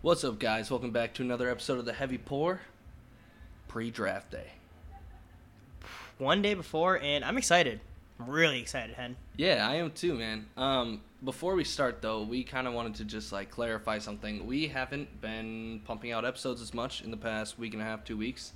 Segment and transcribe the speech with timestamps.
[0.00, 0.70] What's up, guys?
[0.70, 2.60] Welcome back to another episode of the Heavy Pour
[3.66, 4.52] pre-draft day.
[6.18, 7.80] One day before, and I'm excited.
[8.20, 9.16] I'm really excited, Hen.
[9.36, 10.46] Yeah, I am too, man.
[10.56, 14.46] Um, before we start, though, we kind of wanted to just like clarify something.
[14.46, 18.04] We haven't been pumping out episodes as much in the past week and a half,
[18.04, 18.52] two weeks.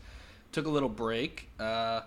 [0.52, 1.48] Took a little break.
[1.59, 2.02] Uh,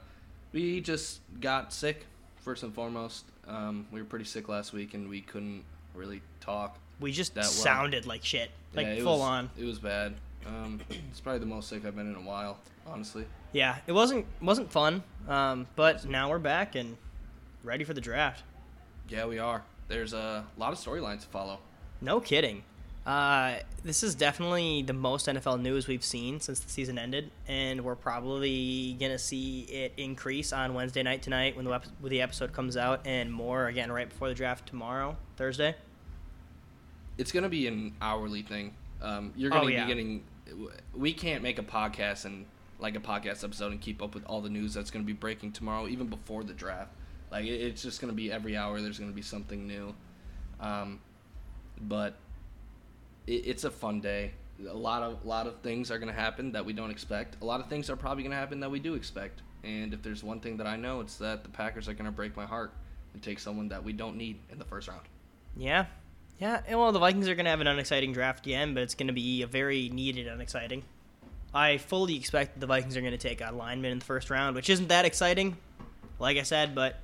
[0.54, 2.06] we just got sick,
[2.38, 3.26] first and foremost.
[3.50, 6.80] Um, we were pretty sick last week, and we couldn't really talk.
[7.00, 7.50] We just That well.
[7.52, 9.50] sounded like shit, like Yeah, full was- on.
[9.58, 10.16] It was bad.
[10.46, 13.26] Um, it's probably the most sick I've been in a while, honestly.
[13.52, 15.04] Yeah, it wasn't wasn't fun.
[15.28, 16.98] Um, but now we're back and
[17.64, 18.44] ready for the draft.
[19.10, 19.64] Yeah, we are.
[19.88, 21.60] There's a lot of storylines to follow.
[22.02, 22.64] No kidding.
[23.06, 27.82] Uh, this is definitely the most NFL news we've seen since the season ended, and
[27.84, 32.52] we're probably gonna see it increase on Wednesday night tonight when the when the episode
[32.52, 35.76] comes out, and more again right before the draft tomorrow, Thursday.
[37.18, 38.74] It's gonna be an hourly thing.
[39.02, 39.86] Um, you're Oh, gonna yeah.
[39.86, 40.24] be getting.
[40.94, 42.46] We can't make a podcast and
[42.80, 45.54] like a podcast episode and keep up with all the news that's gonna be breaking
[45.54, 46.92] tomorrow, even before the draft.
[47.32, 48.82] Like it- it's just gonna be every hour.
[48.82, 49.96] There's gonna be something new.
[50.60, 51.00] Um,
[51.80, 52.16] but
[53.28, 54.32] it, it's a fun day.
[54.68, 57.38] A lot of lot of things are gonna happen that we don't expect.
[57.42, 59.42] A lot of things are probably gonna happen that we do expect.
[59.64, 62.36] And if there's one thing that I know, it's that the Packers are gonna break
[62.38, 62.72] my heart
[63.14, 65.02] and take someone that we don't need in the first round.
[65.58, 65.86] Yeah.
[66.40, 69.08] Yeah, well, the Vikings are going to have an unexciting draft again, but it's going
[69.08, 70.84] to be a very needed unexciting.
[71.54, 74.56] I fully expect the Vikings are going to take a lineman in the first round,
[74.56, 75.56] which isn't that exciting,
[76.20, 77.00] like I said, but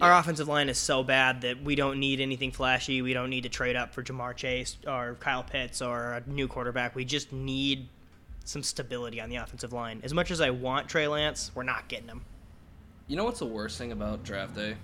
[0.00, 3.02] our offensive line is so bad that we don't need anything flashy.
[3.02, 6.48] We don't need to trade up for Ja'Marr Chase or Kyle Pitts or a new
[6.48, 6.94] quarterback.
[6.94, 7.88] We just need
[8.44, 10.00] some stability on the offensive line.
[10.02, 12.24] As much as I want Trey Lance, we're not getting him.
[13.08, 14.76] You know what's the worst thing about draft day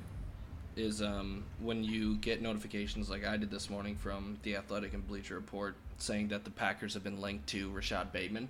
[0.77, 5.07] is um, when you get notifications like I did this morning from the Athletic and
[5.07, 8.49] Bleacher Report saying that the Packers have been linked to Rashod Bateman,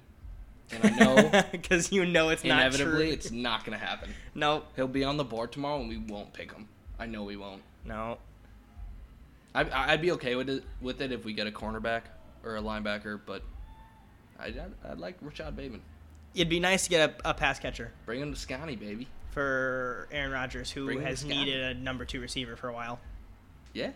[0.71, 4.11] and I know because you know it's not inevitably it's not going to happen.
[4.35, 6.69] no, He'll be on the board tomorrow, and we won't pick him.
[6.99, 7.63] I know we won't.
[7.85, 8.19] no.
[9.57, 12.03] I, I'd be okay with it with it if we get a cornerback
[12.43, 13.43] or a linebacker, but
[14.39, 15.81] I'd, I'd, I'd like Rashod Bateman.
[16.35, 19.07] It'd be nice to get a, a pass catcher Bring him to Scotty, baby.
[19.35, 23.01] For Aaron Rodgers, who Bring has needed a number two receiver for a while.
[23.73, 23.91] Yeah.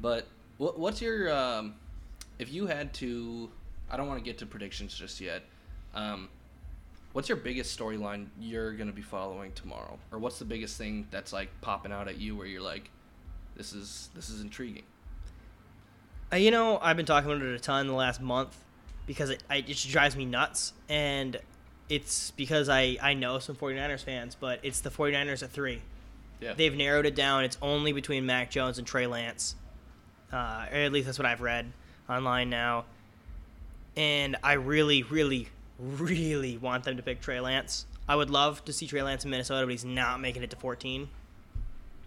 [0.00, 0.26] But
[0.58, 1.76] what what's your um,
[2.38, 3.48] if you had to?
[3.90, 5.42] I don't want to get to predictions just yet.
[5.94, 6.28] Um,
[7.12, 11.32] what's your biggest storyline you're gonna be following tomorrow, or what's the biggest thing that's
[11.32, 12.90] like popping out at you where you're like,
[13.56, 14.84] this is this is intriguing.
[16.32, 18.56] Uh, you know, I've been talking about it a ton the last month
[19.06, 20.72] because it, I, it just drives me nuts.
[20.88, 21.38] And
[21.88, 25.82] it's because I, I know some 49ers fans, but it's the 49ers at three.
[26.40, 26.54] Yeah.
[26.54, 27.44] They've narrowed it down.
[27.44, 29.54] It's only between Mac Jones and Trey Lance.
[30.32, 31.70] Uh, or at least that's what I've read
[32.08, 32.84] online now.
[33.96, 37.86] And I really, really, really want them to pick Trey Lance.
[38.08, 40.56] I would love to see Trey Lance in Minnesota, but he's not making it to
[40.56, 41.08] 14.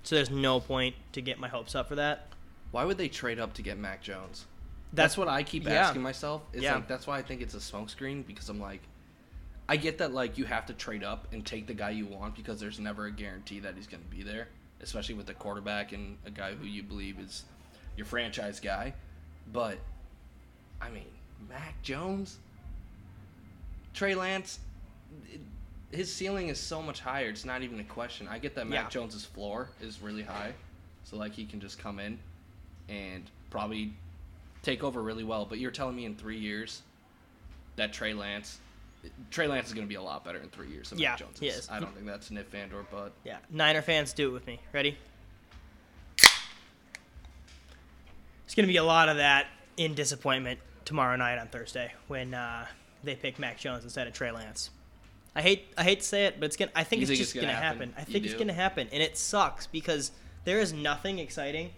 [0.04, 2.28] So there's no point to get my hopes up for that.
[2.72, 4.46] Why would they trade up to get Mac Jones?
[4.94, 5.72] That's- That's what I keep yeah.
[5.88, 6.44] asking myself.
[6.54, 6.76] It's Yeah.
[6.76, 8.82] like that's why I think it's a smokescreen because I'm like,
[9.70, 12.36] I get that like you have to trade up and take the guy you want
[12.36, 14.48] because there's never a guarantee that he's going to be there,
[14.82, 17.44] especially with a quarterback and a guy who you believe is
[17.98, 18.94] your franchise guy.
[19.52, 19.78] But
[20.82, 21.08] I mean,
[21.50, 22.38] Mac Jones,
[23.94, 24.60] Trey Lance,
[25.32, 25.42] it,
[25.92, 27.30] his ceiling is so much higher.
[27.30, 28.28] It's not even a question.
[28.28, 28.90] I get that Mac Yeah.
[28.90, 30.54] Jones's floor is really high,
[31.04, 32.20] so like he can just come in
[32.90, 33.94] and probably
[34.64, 35.46] take over really well.
[35.46, 36.82] But you're telling me in three years
[37.78, 38.60] that Trey Lance,
[39.32, 41.20] Trey Lance is going to be a lot better in three years than Yeah, Mac
[41.20, 41.58] Jones he is.
[41.60, 41.70] is.
[41.70, 43.14] I don't think that's an if and or but.
[43.24, 44.60] Yeah, Niner fans, do it with me.
[44.74, 44.98] Ready?
[48.46, 52.66] It's gonna be a lot of that in disappointment tomorrow night on Thursday when uh,
[53.04, 54.70] they pick Mac Jones instead of Trey Lance.
[55.36, 56.72] I hate I hate to say it, but it's gonna.
[56.76, 57.90] I think You it's think just it's gonna gonna, happen?
[57.90, 57.94] happen.
[57.98, 58.40] I You think it's do?
[58.40, 60.12] gonna happen, and it sucks because
[60.46, 61.72] there is nothing exciting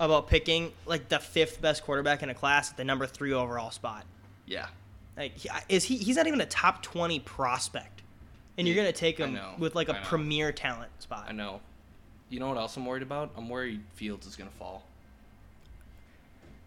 [0.00, 3.70] about picking like the fifth best quarterback in a class at the number three overall
[3.70, 4.04] spot.
[4.46, 4.66] Yeah.
[5.18, 5.96] Like, he- is he?
[5.98, 8.02] He's not even a top twenty prospect,
[8.56, 11.26] and you're gonna take him with like a premier talent spot.
[11.28, 11.60] I know.
[12.30, 13.30] You know what else I'm worried about?
[13.36, 14.82] I'm worried Fields is going to fall.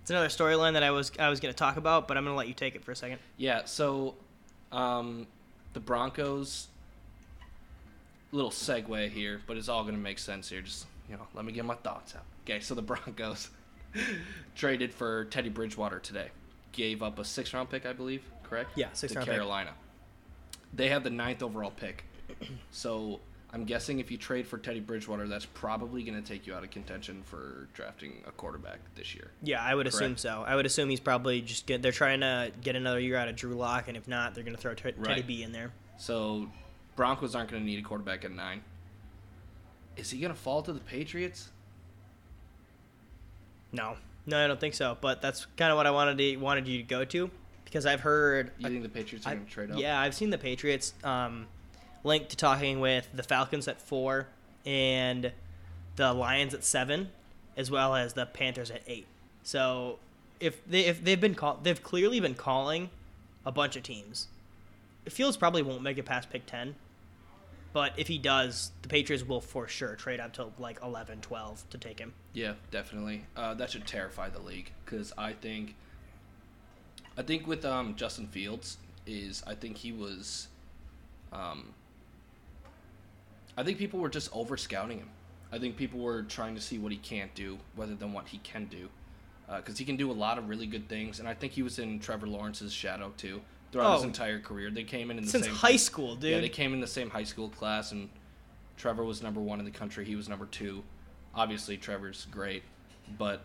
[0.02, 2.34] It's another storyline that I was I was going to talk about, but I'm going
[2.34, 3.20] to let you take it for a second.
[3.38, 4.16] Yeah, so
[4.72, 5.28] um,
[5.74, 6.68] the Broncos.
[8.34, 10.62] Little segue here, but it's all going to make sense here.
[10.62, 12.24] Just you know, let me get my thoughts out.
[12.46, 13.50] Okay, so the Broncos
[14.56, 16.30] traded for Teddy Bridgewater today.
[16.72, 18.24] Gave up a six round pick, I believe.
[18.52, 18.70] Correct?
[18.76, 19.36] Yeah, sixth to round pick.
[19.36, 19.72] Carolina.
[20.74, 22.04] They have the ninth overall pick.
[22.70, 23.22] So
[23.54, 26.62] I'm guessing if you trade for Teddy Bridgewater, that's probably going to take you out
[26.62, 29.32] of contention for drafting a quarterback this year.
[29.42, 30.44] Yeah, I would assume so.
[30.46, 31.82] I would assume he's probably just get.
[31.82, 34.56] They're trying to get another year out of Drew Lock, and if not, they're going
[34.56, 35.26] to throw Teddy Right.
[35.26, 35.72] B in there.
[35.98, 36.50] So
[36.98, 38.64] Broncos aren't going to need a quarterback at nine.
[39.96, 41.50] Is he going to fall to the Patriots?
[43.72, 43.96] No,
[44.26, 44.98] no, I don't think so.
[45.00, 47.32] But that's kind of what I wanted to wanted you to go to
[47.72, 48.52] because I've heard.
[48.58, 49.80] You think the Patriots are going to trade up?
[49.80, 51.48] yeah, I've seen the Patriots um,
[52.04, 54.28] linked to talking with the Falcons at four
[54.66, 55.32] and
[55.96, 57.10] the Lions at seven,
[57.56, 59.08] as well as the Panthers at eight.
[59.44, 60.00] So
[60.40, 62.90] if they if they've been call, they've clearly been calling
[63.46, 64.28] a bunch of teams.
[65.08, 66.76] Fields probably won't make it past pick ten,
[67.74, 71.70] but if he does, the Patriots will for sure trade up to like 11, 12
[71.70, 72.14] to take him.
[72.34, 73.26] Yeah, definitely.
[73.36, 75.76] Uh, that should terrify the league because I think,
[77.22, 80.48] I think with um, Justin Fields is I think he was,
[81.32, 81.72] um,
[83.56, 85.10] I think people were just over scouting him.
[85.52, 88.40] I think people were trying to see what he can't do rather than what he
[88.40, 88.90] can do,
[89.56, 91.20] because he can do a lot of really good things.
[91.20, 93.40] And I think he was in Trevor Lawrence's shadow too
[93.72, 94.08] throughout his Oh.
[94.08, 94.72] entire career.
[94.72, 96.32] They came in in the Since same high school, dude.
[96.32, 98.10] yeah, they came in the same high school class, and
[98.78, 100.06] Trevor was number one in the country.
[100.06, 100.84] He was number two.
[101.36, 102.64] Obviously, Trevor's great,
[103.20, 103.44] but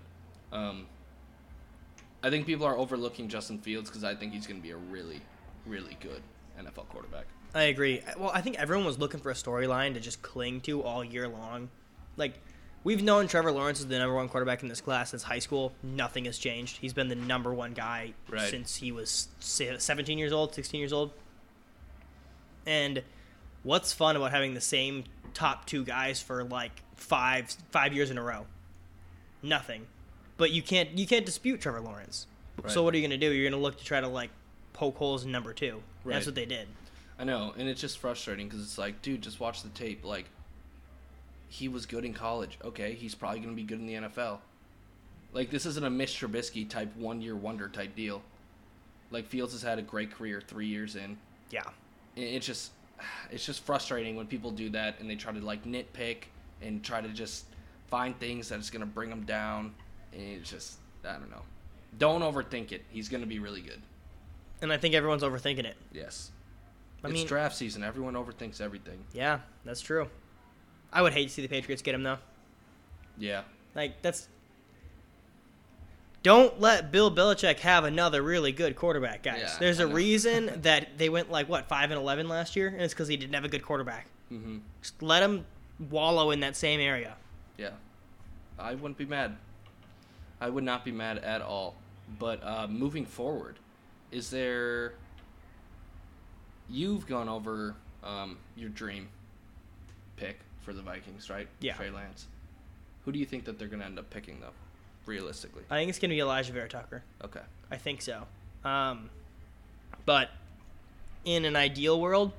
[0.50, 0.86] um,
[2.26, 4.76] I think people are overlooking Justin Fields because I think he's going to be a
[4.76, 5.20] really,
[5.64, 6.22] really good
[6.60, 7.26] NFL quarterback.
[7.54, 8.02] I agree.
[8.18, 11.28] Well, I think everyone was looking for a storyline to just cling to all year
[11.28, 11.70] long.
[12.16, 12.34] Like,
[12.82, 15.72] we've known Trevor Lawrence is the number one quarterback in this class since high school.
[15.84, 16.78] Nothing has changed.
[16.78, 18.50] He's been the number one guy Right.
[18.50, 21.12] since he was 17 years old, 16 years old.
[22.66, 23.02] And
[23.62, 28.18] what's fun about having the same top two guys for like five five years in
[28.18, 28.46] a row?
[29.42, 29.86] Nothing.
[30.36, 32.26] But you can't you can't dispute Trevor Lawrence.
[32.62, 32.70] Right.
[32.70, 33.32] So what are you going to do?
[33.32, 34.30] You're going to look to try to like
[34.72, 35.82] poke holes in number two.
[36.04, 36.14] Right.
[36.14, 36.68] That's what they did.
[37.18, 40.04] I know, and it's just frustrating because it's like, dude, just watch the tape.
[40.04, 40.26] Like,
[41.48, 42.58] he was good in college.
[42.62, 44.38] Okay, he's probably going to be good in the NFL.
[45.32, 48.22] Like, this isn't a Mitch Trubisky type one year wonder type deal.
[49.10, 51.16] Like, Fields has had a great career three years in.
[51.50, 51.62] Yeah.
[52.16, 52.72] it's just
[53.30, 56.24] it's just frustrating when people do that and they try to like nitpick
[56.62, 57.46] and try to just
[57.88, 59.72] find things that's gonna bring them down
[60.12, 61.42] and it's just i don't know
[61.98, 63.80] don't overthink it he's gonna be really good
[64.62, 65.76] And I think everyone's overthinking it.
[65.92, 66.30] yes
[67.04, 70.08] I it's mean, draft season everyone overthinks everything yeah, that's true.
[70.92, 72.18] I would hate to see the Patriots get him though.
[73.18, 73.42] yeah
[73.74, 74.28] Like that's.
[76.22, 79.38] Don't let Bill Belichick have another really good quarterback, guys.
[79.42, 79.94] Yeah, There's I a know.
[79.94, 83.16] reason that they went like what five and eleven last year, and it's because he
[83.16, 84.06] didn't have a good quarterback.
[84.28, 85.44] hmm Just let him
[85.90, 87.14] wallow in that same area.
[87.58, 87.70] yeah
[88.58, 89.36] i wouldn't be mad
[90.40, 91.74] i would not be mad at all
[92.18, 93.56] but uh, moving forward
[94.12, 94.94] is there
[96.68, 97.74] you've gone over
[98.04, 99.08] um, your dream
[100.16, 101.48] pick for the Vikings, right?
[101.60, 101.74] Yeah.
[101.74, 102.26] Trey Lance.
[103.04, 104.50] Who do you think that they're going to end up picking, though,
[105.06, 105.62] realistically?
[105.70, 107.02] I think it's gonna be Alijah Vera-Tucker.
[107.24, 107.40] Okay.
[107.70, 108.24] I think so.
[108.64, 109.10] Um,
[110.04, 110.30] but
[111.24, 112.32] in an ideal world,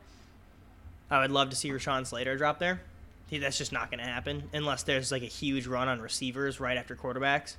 [1.10, 2.82] I would love to see Rashawn Slater drop there.
[3.30, 6.78] That's just not going to happen unless there's like a huge run on receivers right
[6.78, 7.56] after quarterbacks,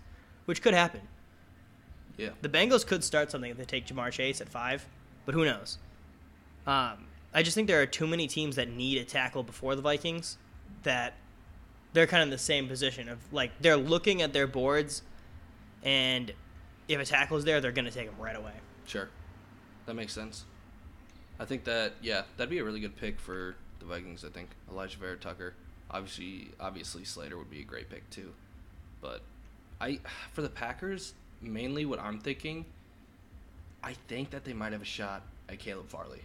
[0.48, 1.02] which could happen.
[2.16, 2.30] Yeah.
[2.40, 4.86] The Bengals could start something if they take Ja'Marr Chase at five,
[5.26, 5.76] but who knows?
[6.66, 7.04] Um,
[7.34, 10.38] I just think there are too many teams that need a tackle before the Vikings
[10.84, 11.12] that
[11.92, 15.02] they're kind of in the same position of like they're looking at their boards,
[15.82, 16.32] and
[16.88, 18.54] if a tackle's there, they're going to take him right away.
[18.86, 19.10] Sure.
[19.84, 20.46] That makes sense.
[21.38, 24.24] I think that yeah, that'd be a really good pick for the Vikings.
[24.24, 25.52] I think Alijah Vera-Tucker.
[25.90, 28.32] Obviously, obviously Slater would be a great pick too.
[29.02, 29.20] But
[29.80, 30.00] I
[30.32, 32.64] for the Packers, mainly what I'm thinking,
[33.82, 36.22] I think that they might have a shot at Caleb Farley.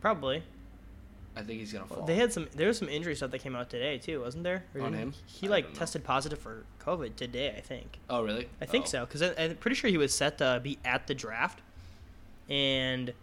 [0.00, 0.42] Probably.
[1.34, 2.04] I think he's gonna fall.
[2.04, 2.46] They had some.
[2.54, 4.64] There was some injury stuff that came out today too, wasn't there?
[4.74, 5.14] Or On him?
[5.26, 7.54] He like tested positive for COVID today.
[7.56, 7.98] I think.
[8.10, 8.48] oh really?
[8.60, 8.88] I think Oh.
[8.88, 11.60] so because I'm pretty sure he was set to be at the draft,
[12.50, 13.14] and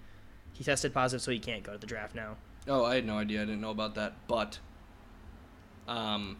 [0.53, 2.38] he tested positive, so he can't go to the draft now.
[2.67, 3.41] Oh, I had no idea.
[3.43, 4.13] I didn't know about that.
[4.27, 4.58] But
[5.88, 6.38] um,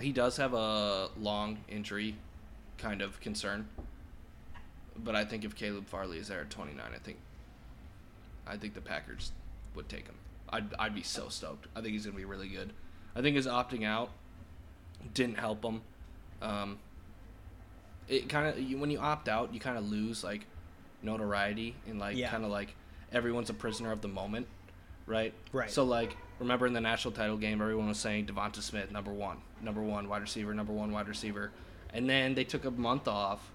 [0.00, 2.16] he does have a long injury
[2.78, 3.68] kind of concern.
[4.96, 7.18] But I think if Caleb Farley is there at 29, I think
[8.46, 9.32] I think the Packers
[9.74, 10.14] would take him.
[10.48, 11.66] I'd I'd be so stoked.
[11.76, 12.72] I think he's gonna be really good.
[13.14, 14.10] I think his opting out
[15.14, 15.82] didn't help him.
[16.42, 16.78] Um,
[18.08, 20.46] it kind of when you opt out, you kind of lose like
[21.02, 22.30] notoriety and like Yeah.
[22.30, 22.74] kind of like
[23.12, 24.46] everyone's a prisoner of the moment,
[25.06, 25.32] right?
[25.52, 25.70] Right.
[25.70, 29.38] So like, remember in the national title game, everyone was saying DeVonta Smith number one,
[29.62, 31.52] number one wide receiver, number one wide receiver,
[31.94, 33.50] and then they took a month off,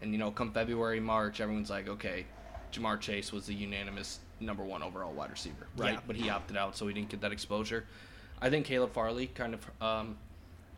[0.00, 2.26] and you know, come February, March, everyone's like, okay,
[2.72, 5.94] Ja'Marr Chase was the unanimous number one overall wide receiver, right?
[5.94, 6.00] Yeah.
[6.06, 7.84] But he opted out, so he didn't get that exposure.
[8.40, 10.16] I think Caleb Farley kind of um,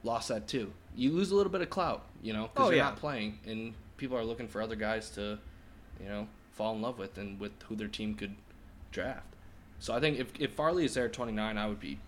[0.03, 0.73] lost that too.
[0.97, 2.85] You lose a little bit of clout, you know, because Oh, you're yeah.
[2.85, 5.39] not playing, and people are looking for other guys to,
[6.01, 8.35] you know, fall in love with and with who their team could
[8.93, 9.27] draft.
[9.79, 11.99] So I think if if Farley is there at 29, I would be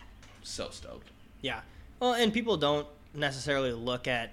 [0.43, 1.09] so stoked.
[1.41, 1.61] Yeah.
[2.01, 4.33] Well, and people don't necessarily look at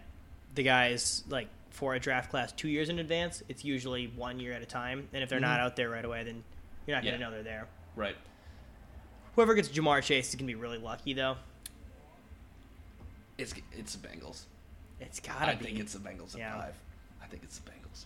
[0.59, 3.41] the guys like for a draft class two years in advance.
[3.47, 5.63] It's usually one year at a time, and if they're not Mhm.
[5.63, 6.43] out there right away, then
[6.85, 7.67] you're not gonna know they're there.
[7.95, 8.17] Right.
[9.35, 11.37] Whoever gets Ja'Marr Chase is gonna be really lucky, though.
[13.37, 14.43] It's it's the Bengals.
[14.99, 15.61] It's gotta I be.
[15.61, 16.59] I think it's the Bengals at Yeah.
[16.61, 16.75] five.
[17.23, 18.03] I think it's the Bengals.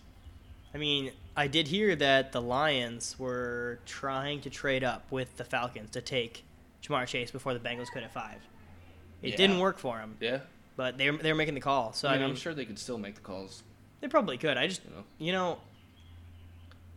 [0.72, 5.44] I mean, I did hear that the Lions were trying to trade up with the
[5.44, 6.44] Falcons to take
[6.84, 8.42] Ja'Marr Chase before the Bengals could at five.
[9.22, 9.36] It Yeah.
[9.36, 10.40] didn't work for them, Yeah.
[10.76, 11.92] But they're they're making the call.
[11.92, 13.62] So I I mean, mean, I'm sure they could still make the calls.
[14.00, 14.56] they probably could.
[14.56, 15.04] I just You know.
[15.18, 15.58] you know,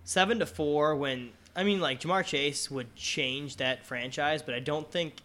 [0.04, 4.60] seven to four when I mean like Ja'Marr Chase would change that franchise, but I
[4.60, 5.22] don't think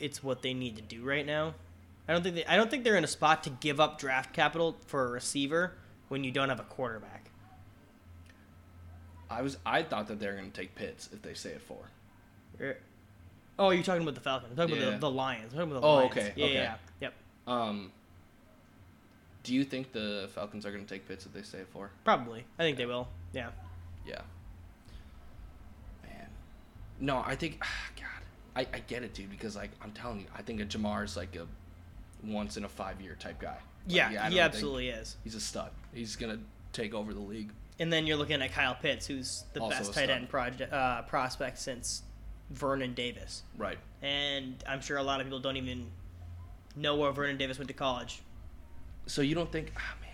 [0.00, 1.54] it's what they need to do right now.
[2.08, 4.32] I don't think they, I don't think they're in a spot to give up draft
[4.32, 5.72] capital for a receiver
[6.08, 7.30] when you don't have a quarterback.
[9.28, 11.62] I was I thought that they were going to take Pitts if they stay at
[11.62, 11.90] four.
[12.60, 12.78] Er-
[13.58, 14.50] Oh, you're talking about the Falcons.
[14.52, 14.88] I'm talking Yeah.
[14.88, 15.52] about the, the Lions.
[15.54, 16.10] I'm talking about the Oh, Lions.
[16.12, 16.54] okay, Yeah, okay.
[16.54, 16.74] yeah, yeah.
[17.00, 17.14] Yep.
[17.46, 17.92] Um,
[19.42, 21.90] do you think the Falcons are going to take Pitts if they stay at four?
[22.04, 22.44] Probably.
[22.58, 23.08] I think they will.
[23.32, 23.50] Yeah.
[24.06, 24.20] Yeah.
[26.02, 26.26] Man,
[27.00, 27.60] no, I think
[27.96, 28.06] God,
[28.56, 29.30] I, I get it, dude.
[29.30, 31.46] Because like I'm telling you, I think a Ja'Marr is like a
[32.24, 33.50] once in a five year type guy.
[33.50, 35.16] Like, Yeah, I he absolutely is.
[35.22, 35.70] He's a stud.
[35.94, 36.38] He's gonna
[36.72, 37.52] take over the league.
[37.78, 41.02] And then you're looking at Kyle Pitts, who's the Also best tight end project, uh,
[41.02, 42.02] prospect since
[42.50, 43.42] Vernon Davis.
[43.58, 43.78] Right.
[44.02, 45.86] And I'm sure a lot of people don't even
[46.76, 48.20] know where Vernon Davis went to college.
[49.06, 49.72] So you don't think?
[49.76, 50.10] Ah, man.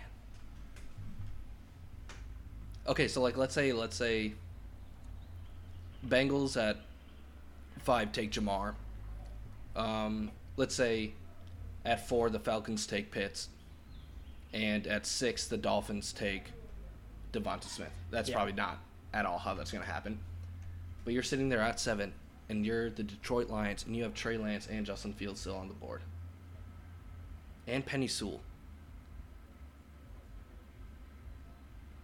[2.87, 4.33] Okay, so like let's say let's say
[6.07, 6.77] Bengals at
[7.79, 8.73] five take Ja'Marr.
[9.75, 11.13] Um, let's say
[11.85, 13.49] at four the Falcons take Pitts,
[14.53, 16.45] and at six the Dolphins take
[17.31, 17.91] DeVonta Smith.
[18.11, 18.35] That's Yeah.
[18.35, 18.77] probably not
[19.13, 20.19] at all how that's going to happen.
[21.05, 22.13] But you're sitting there at seven,
[22.49, 25.67] and you're the Detroit Lions, and you have Trey Lance and Justin Fields still on
[25.67, 26.01] the board,
[27.67, 28.41] and Penei Sewell.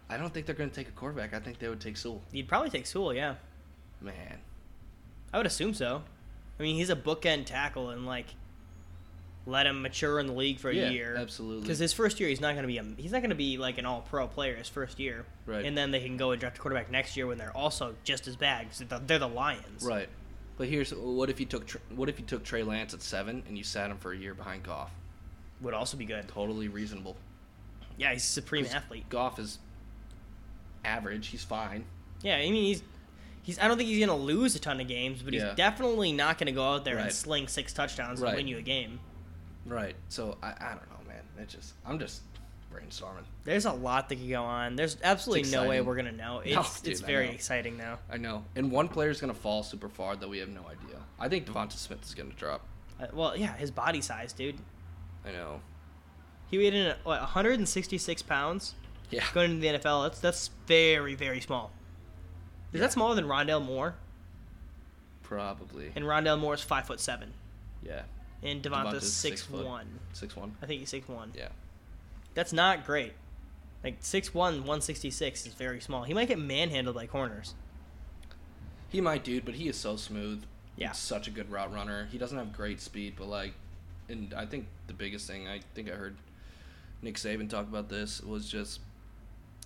[0.09, 1.33] I don't think they're going to take a quarterback.
[1.33, 2.21] I think they would take Sewell.
[2.31, 3.35] You'd probably take Sewell, yeah.
[4.01, 4.39] Man,
[5.31, 6.01] I would assume so.
[6.59, 8.25] I mean, he's a bookend tackle, and like,
[9.45, 11.15] let him mature in the league for a yeah, year.
[11.17, 11.61] absolutely.
[11.61, 13.57] Because his first year, he's not going to be a he's not going to be
[13.57, 15.65] like an all pro player his first year, Right.
[15.65, 18.27] And then they can go and draft a quarterback next year when they're also just
[18.27, 20.09] as bad because they're the Lions, right.
[20.57, 23.57] But here's what if you took what if you took Trey Lance at seven and
[23.57, 24.91] you sat him for a year behind Goff?
[25.61, 26.27] Would also be good.
[26.27, 27.15] Totally reasonable.
[27.97, 29.09] Yeah, he's a supreme athlete.
[29.09, 29.59] Goff is
[30.85, 31.27] average.
[31.27, 31.83] He's fine.
[32.21, 32.83] Yeah, I mean he's
[33.43, 35.47] he's I don't think he's going to lose a ton of games, but Yeah.
[35.47, 38.29] he's definitely not going to go out there and sling six touchdowns Right.
[38.29, 38.99] and win you a game.
[39.65, 39.95] Right.
[40.09, 41.21] So I, I don't know, man.
[41.37, 42.21] It just I'm just
[42.73, 43.23] brainstorming.
[43.43, 44.75] There's a lot that could go on.
[44.75, 46.39] There's absolutely no way we're going to know.
[46.45, 47.99] It's No, dude, it's very exciting now.
[48.11, 48.45] I know.
[48.55, 50.97] And one player's gonna fall super far that we have no idea.
[51.19, 52.61] I think DeVonta Smith is gonna drop.
[53.01, 54.57] Uh, well, yeah, his body size, dude.
[55.25, 55.61] I know.
[56.49, 58.73] He weighed in at what 166 pounds
[59.11, 59.25] Yeah.
[59.33, 60.03] going into the NFL.
[60.03, 61.71] That's that's very very small.
[62.71, 62.81] Is Yeah.
[62.87, 63.95] that smaller than Rondale Moore?
[65.23, 65.91] Probably.
[65.95, 67.33] And Rondale Moore is five foot seven,
[67.83, 68.03] Yeah.
[68.41, 69.99] and DeVonta's six, six one.
[70.13, 70.55] Six one.
[70.61, 71.31] I think he's six one.
[71.35, 71.49] Yeah.
[72.33, 73.13] That's not great.
[73.83, 76.03] Like six one, 166 is very small.
[76.03, 77.53] He might get manhandled by corners.
[78.89, 80.43] He might, dude, but he is so smooth.
[80.75, 80.89] Yeah.
[80.89, 82.07] He's such a good route runner.
[82.11, 83.53] He doesn't have great speed, but like,
[84.09, 86.15] and I think the biggest thing I think I heard
[87.01, 88.79] Nick Saban talk about this was just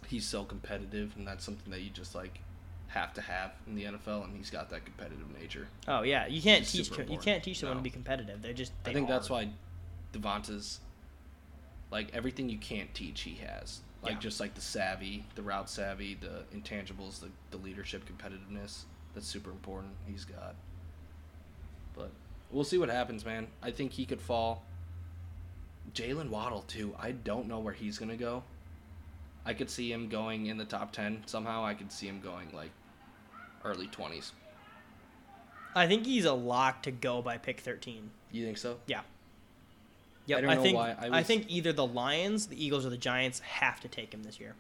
[0.08, 2.40] he's so competitive, and that's something that you just like
[2.88, 5.68] have to have in the NFL, and he's got that competitive nature.
[5.88, 7.80] Oh yeah, you can't It's teach you can't teach someone No.
[7.80, 8.42] to be competitive.
[8.42, 8.72] They're just.
[8.84, 9.34] They I think that's are.
[9.34, 9.50] why
[10.14, 10.80] DeVonta's
[11.92, 13.82] like everything you can't teach, he has.
[14.04, 14.20] Like Yeah.
[14.20, 18.82] just like the savvy, the route savvy, the intangibles, the, the leadership, competitiveness.
[19.16, 19.94] That's super important.
[20.08, 20.56] He's got.
[21.96, 22.12] But
[22.54, 23.48] we'll see what happens, man.
[23.62, 24.64] I think he could fall.
[25.94, 26.96] Jaylen Waddle too.
[27.00, 28.44] I don't know where he's gonna go.
[29.46, 31.66] I could see him going in the top ten somehow.
[31.66, 32.72] I could see him going like
[33.66, 34.32] early twenties.
[35.76, 38.10] I think he's a lock to go by pick 13.
[38.32, 38.78] You think so?
[38.86, 39.02] Yeah.
[40.26, 40.38] Yep.
[40.38, 40.96] I don't know think why.
[41.00, 44.24] I I, think either the Lions, the Eagles, or the Giants have to take him
[44.24, 44.56] this year.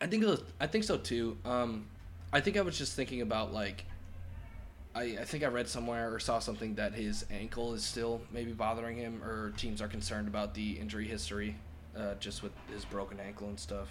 [0.00, 1.36] I think was, I think so too.
[1.44, 1.86] Um,
[2.32, 3.84] I think I was just thinking about like,
[4.96, 8.52] I I think I read somewhere or saw something that his ankle is still maybe
[8.52, 11.56] bothering him, or teams are concerned about the injury history,
[11.96, 13.88] uh, just with his broken ankle and stuff.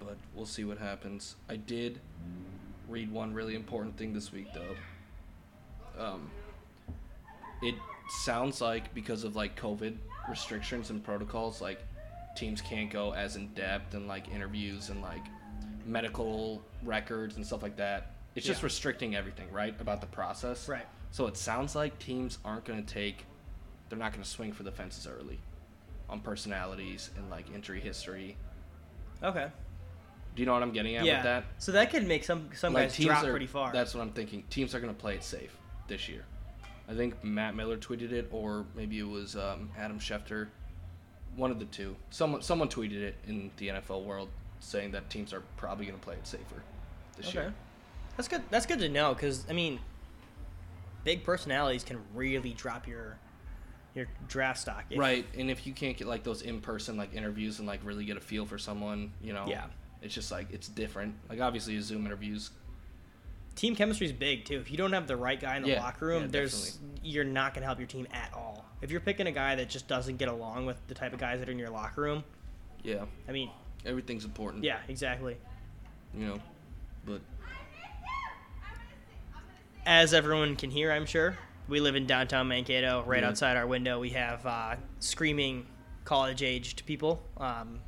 [0.00, 1.36] But we'll see what happens.
[1.48, 2.00] I did
[2.88, 6.02] read one really important thing this week though.
[6.02, 6.30] Um,
[7.60, 7.74] it
[8.08, 9.96] sounds like because of like COVID
[10.30, 11.80] restrictions and protocols, like
[12.36, 15.24] teams can't go as in depth and like interviews and like
[15.84, 18.12] medical records and stuff like that.
[18.34, 18.66] It's just Yeah.
[18.66, 20.68] restricting everything, right, about the process.
[20.68, 20.86] Right.
[21.10, 23.24] So it sounds like teams aren't going to take,
[23.88, 25.40] they're not going to swing for the fences early
[26.08, 28.36] on personalities and like injury history.
[29.22, 29.48] Okay.
[30.34, 31.16] Do you know what I'm getting at yeah.
[31.16, 31.44] with that?
[31.58, 33.72] So that could make some some like guys teams drop are, pretty far.
[33.72, 34.44] That's what I'm thinking.
[34.50, 35.56] Teams are going to play it safe
[35.88, 36.24] this year.
[36.88, 40.48] I think Matt Miller tweeted it, or maybe it was um, Adam Schefter.
[41.36, 41.96] One of the two.
[42.10, 44.28] Someone someone tweeted it in the NFL world,
[44.60, 46.62] saying that teams are probably going to play it safer
[47.16, 47.40] this okay.
[47.40, 47.54] year.
[48.18, 48.42] That's good.
[48.50, 49.78] That's good to know because I mean,
[51.04, 53.16] big personalities can really drop your
[53.94, 54.84] your draft stock.
[54.90, 57.80] if- Right, and if you can't get like those in person like interviews and like
[57.84, 59.66] really get a feel for someone, you know, Yeah.
[60.02, 61.14] it's just like it's different.
[61.30, 62.50] Like obviously, a Zoom interviews.
[63.54, 64.58] Team chemistry is big too.
[64.58, 67.24] If you don't have the right guy in the Yeah, locker room, yeah, there's you're
[67.24, 68.64] not gonna help your team at all.
[68.82, 71.38] If you're picking a guy that just doesn't get along with the type of guys
[71.40, 72.24] that are in your locker room,
[72.82, 73.50] Yeah, I mean,
[73.86, 74.64] everything's important.
[74.64, 75.36] yeah, exactly.
[76.14, 76.38] you know,
[77.04, 77.20] but
[79.88, 83.02] As everyone can hear, I'm sure we live in downtown Mankato.
[83.06, 83.28] Right Yeah.
[83.30, 85.66] outside our window, we have uh, screaming
[86.04, 87.22] college-aged people.
[87.38, 87.80] Um,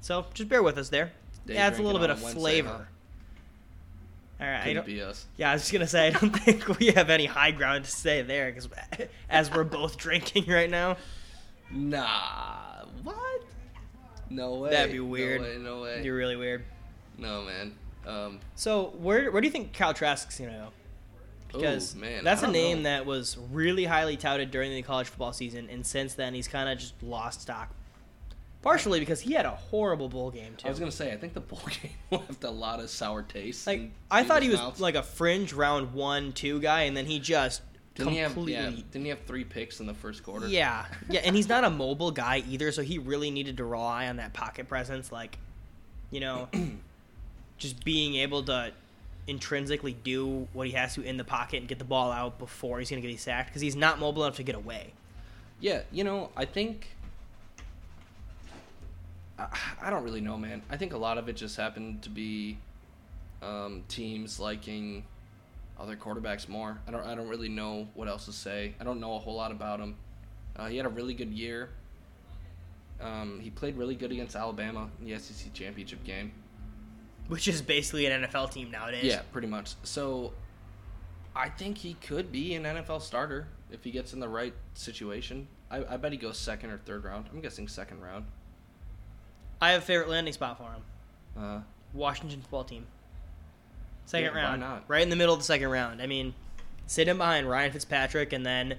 [0.00, 1.10] so just bear with us there.
[1.46, 2.88] Day Adds a little bit of Wednesday, flavor.
[4.40, 5.26] All right, couldn't don't, be us.
[5.36, 7.90] Yeah, I was just gonna say I don't think we have any high ground to
[7.90, 8.68] say there because
[9.28, 10.96] as we're both drinking right now,
[11.72, 13.42] Nah, what?
[14.30, 14.70] No way.
[14.70, 15.40] That'd be weird.
[15.40, 15.58] No way.
[15.58, 16.02] No way.
[16.04, 16.64] you're really weird.
[17.16, 17.74] No man.
[18.06, 20.68] Um, So where where do you think Kyle Trask's gonna go?
[21.52, 22.90] Because ooh, man, that's a name know.
[22.90, 26.68] that was really highly touted during the college football season, and since then he's kind
[26.68, 27.70] of just lost stock.
[28.60, 30.66] Partially because he had a horrible bowl game too.
[30.66, 33.66] I was gonna say I think the bowl game left a lot of sour taste.
[33.66, 37.20] like I thought he was like a fringe round one two guy, and then he
[37.20, 37.62] just
[37.94, 38.32] Didn't he have?
[38.32, 38.70] completely Yeah.
[38.90, 40.48] Didn't he have three picks in the first quarter?
[40.48, 44.08] Yeah, yeah, and he's not a mobile guy either, so he really needed to rely
[44.08, 45.38] on that pocket presence, like,
[46.10, 46.48] you know,
[47.58, 48.72] just being able to
[49.28, 52.78] intrinsically do what he has to in the pocket and get the ball out before
[52.78, 54.92] he's gonna get sacked because he's not mobile enough to get away.
[55.60, 55.82] Yeah.
[55.92, 56.88] You know, I think.
[59.38, 59.46] I,
[59.82, 60.62] I don't really know, man.
[60.68, 62.58] I think a lot of it just happened to be
[63.42, 65.04] um, teams liking
[65.78, 66.78] other quarterbacks more.
[66.88, 67.06] I don't.
[67.06, 68.74] I don't really know what else to say.
[68.80, 69.96] I don't know a whole lot about him.
[70.56, 71.68] Uh, he had a really good year.
[73.00, 76.32] Um, he played really good against Alabama in the SEC championship game.
[77.28, 79.04] Which is basically an NFL team nowadays.
[79.04, 79.74] Yeah, pretty much.
[79.82, 80.32] So,
[81.36, 85.46] I think he could be an NFL starter if he gets in the right situation.
[85.70, 87.26] I, I bet he goes second or third round.
[87.32, 88.24] I'm guessing second round.
[89.60, 90.82] I have a favorite landing spot for him.
[91.36, 91.60] Uh,
[91.92, 92.86] Washington football team.
[94.06, 94.60] Second Yeah, why round.
[94.60, 94.84] not?
[94.88, 96.00] Right in the middle of the second round.
[96.00, 96.34] I mean,
[96.86, 98.76] sit him behind Ryan Fitzpatrick and then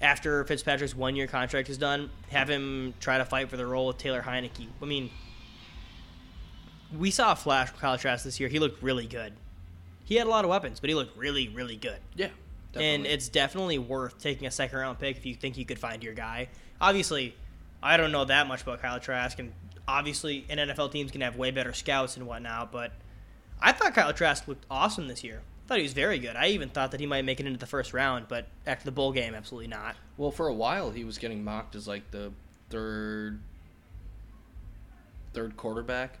[0.00, 3.88] after Fitzpatrick's one year contract is done, have him try to fight for the role
[3.88, 4.68] with Taylor Heinicke.
[4.80, 5.10] I mean,
[6.96, 8.48] we saw a flash from Kyle Trask this year.
[8.48, 9.32] He looked really good.
[10.04, 11.98] He had a lot of weapons, but he looked really, really good.
[12.16, 12.28] yeah,
[12.74, 16.02] And it's definitely worth taking a second round pick if you think you could find
[16.02, 16.48] your guy.
[16.80, 17.36] Obviously,
[17.82, 19.52] I don't know that much about Kyle Trask, and
[19.86, 22.72] obviously, an NFL teams can have way better scouts and whatnot.
[22.72, 22.92] But
[23.60, 25.42] I thought Kyle Trask looked awesome this year.
[25.64, 26.34] I thought he was very good.
[26.36, 28.92] I even thought that he might make it into the first round, but after the
[28.92, 29.94] bowl game, absolutely not.
[30.16, 32.32] well for a while he was getting mocked as like the
[32.70, 33.38] third
[35.34, 36.18] third quarterback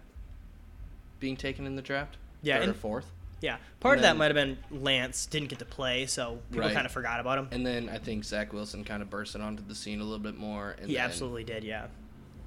[1.20, 2.16] being taken in the draft.
[2.42, 3.10] Yeah, third or fourth.
[3.40, 6.66] Yeah, part And of that might have been Lance didn't get to play, so people
[6.66, 6.74] Right.
[6.74, 7.48] kind of forgot about him.
[7.52, 10.36] And then I think Zach Wilson kind of bursted onto the scene a little bit
[10.36, 10.72] more.
[10.78, 11.62] And he then- absolutely did.
[11.62, 11.86] Yeah.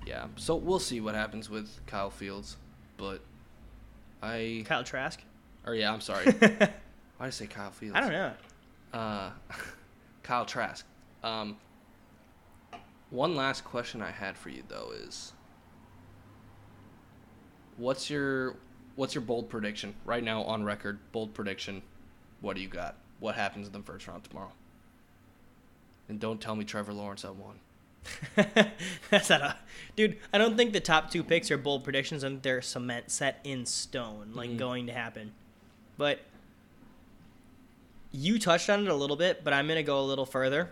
[0.06, 0.28] Yeah.
[0.36, 2.58] So we'll see what happens with Kyle Fields,
[2.98, 3.22] but
[4.22, 5.22] I Kyle Trask.
[5.66, 6.26] or yeah, I'm sorry.
[6.32, 6.70] Why did
[7.20, 7.96] I say Kyle Fields?
[7.96, 8.34] I don't know.
[8.94, 9.32] Uh,
[10.24, 10.86] Kyle Trask.
[11.24, 11.56] Um,
[13.12, 15.34] one last question I had for you though is,
[17.78, 18.56] what's your
[18.96, 21.00] what's your bold prediction right now on record?
[21.12, 21.82] Bold prediction.
[22.42, 22.96] What do you got?
[23.20, 24.52] What happens in the first round tomorrow?
[26.10, 27.60] And don't tell me Trevor Lawrence at one.
[29.12, 29.56] That's not a
[29.96, 30.18] dude.
[30.34, 33.66] I don't think the top two picks are bold predictions, and they're cement set in
[33.66, 34.58] stone, like Mhm.
[34.58, 35.34] going to happen.
[35.98, 36.20] But
[38.12, 40.70] you touched on it a little bit, but I'm gonna go a little further.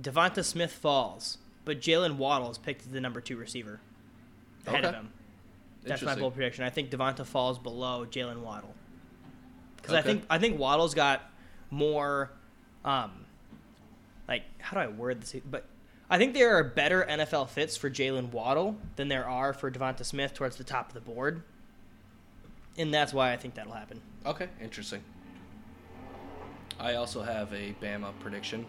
[0.00, 3.80] DeVonta Smith falls, but Jaylen Waddle is picked as the number two receiver
[4.66, 5.12] ahead of him.
[5.84, 6.64] That's my bold prediction.
[6.64, 8.74] I think DeVonta falls below Jaylen Waddle
[9.76, 11.22] because I think I think Waddle's got
[11.70, 12.30] more,
[12.84, 13.10] um,
[14.28, 15.34] like how do I word this?
[15.44, 15.66] But
[16.08, 20.04] I think there are better NFL fits for Jaylen Waddle than there are for DeVonta
[20.04, 21.42] Smith towards the top of the board,
[22.76, 24.00] and that's why I think that'll happen.
[24.24, 25.02] Okay, interesting.
[26.78, 28.66] I also have a Bama prediction.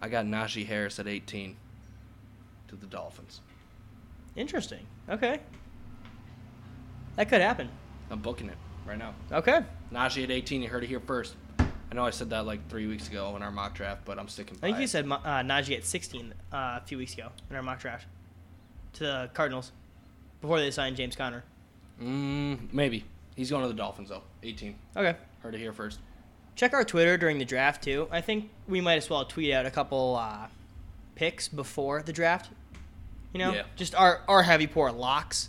[0.00, 1.56] I got Najee Harris at 18
[2.68, 3.40] to the Dolphins.
[4.36, 4.86] Interesting.
[5.08, 5.40] Okay.
[7.18, 7.68] That could happen.
[8.12, 9.12] I'm booking it right now.
[9.32, 9.60] Okay.
[9.92, 10.62] Najee at 18.
[10.62, 11.34] You heard it here first.
[11.58, 14.28] I know I said that like three weeks ago in our mock draft, but I'm
[14.28, 14.88] sticking I think you it.
[14.90, 18.06] said uh, Najee at 16 uh, a few weeks ago in our mock draft
[18.94, 19.72] to the Cardinals
[20.40, 21.42] before they signed James Conner.
[22.00, 23.04] Mm, maybe.
[23.34, 24.22] He's going to the Dolphins, though.
[24.44, 24.76] 18.
[24.96, 25.16] Okay.
[25.40, 25.98] Heard it here first.
[26.54, 28.06] Check our Twitter during the draft too.
[28.12, 30.46] I think we might as well tweet out a couple uh,
[31.16, 32.50] picks before the draft.
[33.32, 33.62] You know, Yeah.
[33.74, 35.48] just our our heavy pour locks.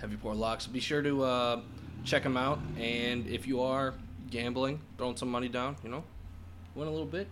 [0.00, 0.66] Heavy Pour Locks.
[0.66, 1.60] Be sure to uh,
[2.04, 2.58] check them out.
[2.78, 3.94] And if you are
[4.30, 6.04] gambling, throwing some money down, you know,
[6.74, 7.28] win a little bit,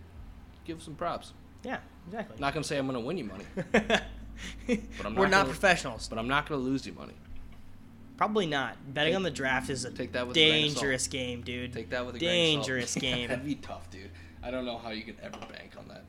[0.65, 1.33] give some props.
[1.63, 2.37] Yeah, exactly.
[2.39, 3.45] Not going to say I'm going to win you money,
[5.03, 6.07] I'm We're not not gonna- professionals.
[6.07, 7.13] but I'm not going to lose you money.
[8.17, 8.75] Probably not.
[8.93, 10.81] Betting Take- on the draft is a take that with a grain of salt.
[10.83, 11.71] dangerous game, dude.
[11.73, 13.01] Take that with a dangerous grain of salt.
[13.19, 13.27] game.
[13.29, 14.09] That'd be tough, dude.
[14.43, 16.03] I don't know how you could ever bank on that.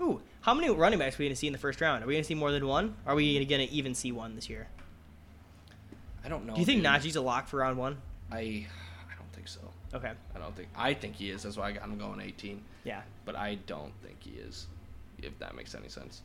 [0.00, 2.04] Ooh, how many running backs are we going to see in the first round?
[2.04, 2.94] Are we going to see more than one?
[3.04, 4.68] Are we going to even see one this year?
[6.28, 6.52] I don't know.
[6.52, 6.90] Do you think dude.
[6.90, 7.96] Najee's a lock for round one?
[8.30, 9.60] I, I don't think so.
[9.94, 10.12] Okay.
[10.36, 10.68] I don't think.
[10.76, 11.42] I think he is.
[11.42, 12.60] That's why I got him going 18.
[12.84, 13.00] Yeah.
[13.24, 14.66] But I don't think he is.
[15.22, 16.20] If that makes any sense.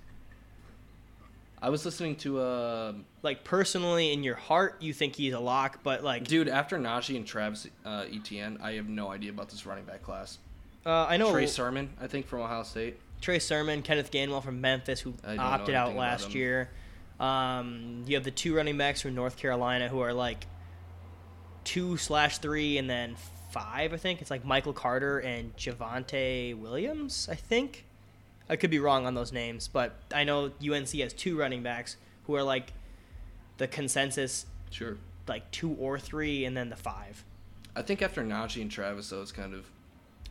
[1.62, 5.80] I was listening to uh, Like personally, in your heart, you think he's a lock,
[5.84, 8.60] but like, dude after Najee and Travis uh, Etienne.
[8.62, 10.38] I have no idea about this running back class.
[10.86, 13.00] uh, I know Trey Sermon, I think from Ohio State.
[13.22, 16.70] Trey Sermon, Kenneth Gainwell from Memphis, who I don't know opted out last year.
[17.24, 20.46] Um, you have the two running backs from North Carolina who are like
[21.64, 23.16] two slash three and then
[23.52, 24.22] five, I think.
[24.22, 27.86] It's like Michael Carter and Javonte Williams, I think.
[28.50, 31.96] I could be wrong on those names, but I know UNC has two running backs
[32.26, 32.74] who are like
[33.58, 34.98] the consensus, Sure.
[35.26, 37.24] like two or three, and then the five.
[37.74, 39.66] I think after Najee and Travis, though, it's kind of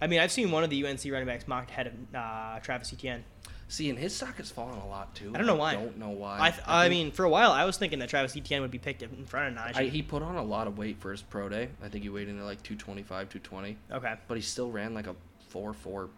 [0.00, 2.92] I mean, I've seen one of the UNC running backs mocked ahead of uh, Travis
[2.92, 3.24] Etienne.
[3.72, 5.32] See, and his stock has fallen a lot too.
[5.35, 5.72] I don't know why.
[5.72, 6.38] I don't know why.
[6.40, 8.70] I, th- I think- mean, for a while, I was thinking that Travis Etienne would
[8.70, 9.76] be picked in front of Najee.
[9.76, 11.68] I, he put on a lot of weight for his pro day.
[11.82, 13.76] I think he weighed in at like 225, 220.
[13.92, 14.14] okay.
[14.28, 15.16] But he still ran like a
[15.48, 16.08] 4 4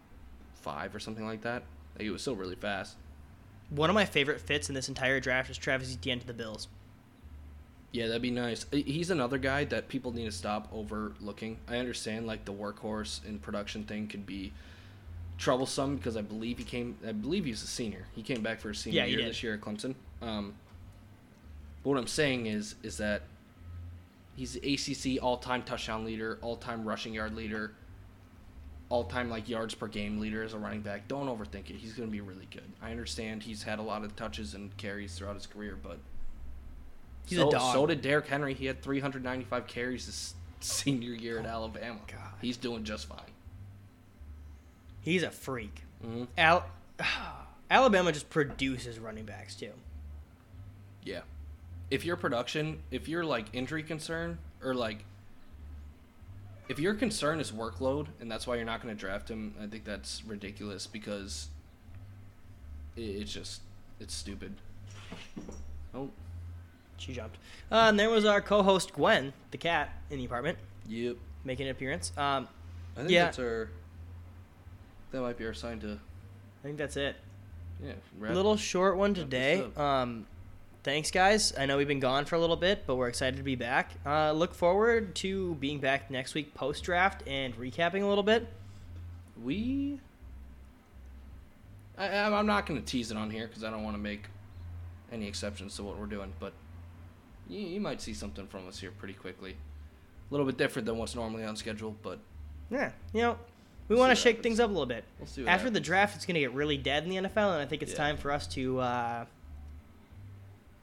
[0.61, 1.63] 5 or something like that.
[1.95, 2.97] Like, he was still really fast.
[3.69, 6.67] One of my favorite fits in this entire draft is Travis Etienne to the Bills.
[7.91, 8.65] Yeah, that'd be nice.
[8.71, 11.57] He's another guy that people need to stop overlooking.
[11.67, 14.51] I understand like the workhorse and production thing could be
[15.37, 16.97] troublesome because I believe he came.
[17.07, 18.05] I believe he's a senior.
[18.15, 19.27] He came back for his senior Yeah, year did.
[19.29, 19.95] this year at Clemson.
[20.21, 20.53] Um,
[21.83, 23.23] but what I'm saying is, is that
[24.35, 24.73] he's the
[25.17, 27.73] ACC all-time touchdown leader, all-time rushing yard leader,
[28.89, 31.07] all-time like yards per game leader as a running back.
[31.07, 31.75] Don't overthink it.
[31.75, 32.71] He's going to be really good.
[32.81, 35.99] I understand he's had a lot of touches and carries throughout his career, but
[37.27, 37.73] He's so, a dog.
[37.73, 38.53] So did Derrick Henry.
[38.53, 41.99] He had 395 carries his senior year at Alabama.
[42.07, 42.19] God.
[42.41, 43.19] He's doing just fine.
[45.05, 45.83] He's a freak.
[46.03, 46.65] hmm Al-
[47.71, 49.71] Alabama just produces running backs too.
[51.03, 51.21] Yeah.
[51.91, 55.05] If your production, if you're like injury concern or like,
[56.67, 59.67] if your concern is workload and that's why you're not going to draft him, I
[59.67, 61.49] think that's ridiculous because
[62.97, 63.61] it's just
[63.99, 64.55] it's stupid.
[65.93, 66.09] Oh,
[66.97, 67.37] She jumped.
[67.71, 71.15] Uh, and there was our co-host Gwen, the cat, in the apartment, yep.
[71.43, 72.11] making an appearance.
[72.17, 72.47] Um,
[72.95, 73.25] I think Yeah.
[73.25, 73.69] that's our.
[75.15, 75.93] That might be our sign to.
[75.93, 77.15] I think that's it.
[77.81, 77.93] Yeah.
[78.19, 79.65] Wrap- little short one today.
[79.77, 80.27] Um,
[80.83, 81.53] thanks, guys.
[81.57, 83.91] I know we've been gone for a little bit, but we're excited to be back.
[84.05, 88.45] Uh, look forward to being back next week post draft and recapping a little bit.
[89.41, 90.01] We.
[91.97, 94.01] I, I'm I'm not going to tease it on here because I don't want to
[94.01, 94.25] make
[95.13, 96.51] any exceptions to what we're doing, but
[97.47, 99.51] you, you might see something from us here pretty quickly.
[99.51, 102.19] A little bit different than what's normally on schedule, but
[102.69, 103.37] Yeah, you know,
[103.87, 104.43] we want to shake happens.
[104.43, 105.03] things up a little bit.
[105.37, 107.65] we'll After the draft, it's going to get really dead in the NFL, and I
[107.65, 107.97] think it's Yeah.
[107.97, 109.25] time for us to uh,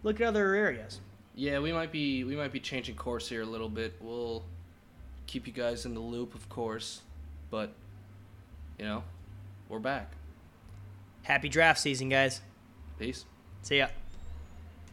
[0.03, 1.01] look at other areas.
[1.35, 3.95] yeah, we might be we might be changing course here a little bit.
[4.01, 4.43] We'll
[5.27, 7.01] keep you guys in the loop, of course,
[7.51, 7.73] but
[8.79, 9.03] you know,
[9.69, 10.13] we're back.
[11.23, 12.41] Happy draft season, guys.
[12.99, 13.25] Peace.
[13.63, 13.89] See ya.